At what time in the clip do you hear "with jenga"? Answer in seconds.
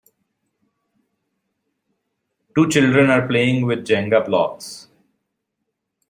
3.67-4.25